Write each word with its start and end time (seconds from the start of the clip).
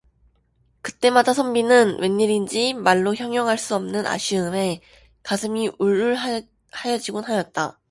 그때마다 0.81 1.31
선비는 1.31 1.99
웬일인지 1.99 2.73
말로 2.73 3.13
형용할 3.13 3.59
수 3.59 3.75
없는 3.75 4.07
아쉬움에 4.07 4.81
가슴이 5.21 5.69
울울 5.77 6.17
하여지곤 6.71 7.23
하였다. 7.25 7.77